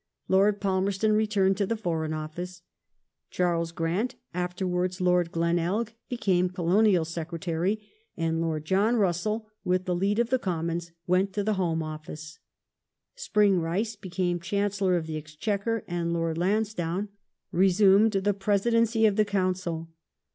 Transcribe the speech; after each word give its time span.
Lord 0.27 0.59
Palmerston 0.59 1.13
returned 1.13 1.57
to 1.57 1.67
the 1.67 1.77
Foreign 1.77 2.11
Office, 2.11 2.53
second 2.55 2.63
~ 2.71 2.73
Ministry 2.73 3.35
Charles 3.37 3.71
Grant 3.71 4.15
(afterwards 4.33 4.99
Lord 4.99 5.31
Glenelg) 5.31 5.93
became 6.09 6.49
Colonial 6.49 7.05
Secretary, 7.05 7.79
and 8.17 8.41
Lord 8.41 8.65
John 8.65 8.95
Russell, 8.95 9.45
with 9.63 9.85
the 9.85 9.93
lead 9.93 10.17
of 10.17 10.31
the 10.31 10.39
Commons, 10.39 10.91
went 11.05 11.33
to 11.33 11.43
the 11.43 11.53
Home 11.53 11.83
Office. 11.83 12.39
Spring 13.13 13.59
Rice 13.59 13.95
became 13.95 14.39
Chancellor 14.39 14.97
of 14.97 15.05
the 15.05 15.17
Exchequer 15.17 15.83
and 15.87 16.11
Lord 16.13 16.35
Lansdowne 16.35 17.09
resumed 17.51 18.13
the 18.13 18.33
Presidency 18.33 19.05
of 19.05 19.17
the 19.17 19.23
Council. 19.25 19.87